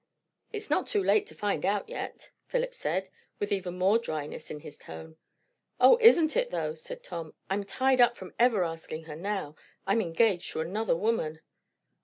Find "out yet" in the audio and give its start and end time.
1.63-2.31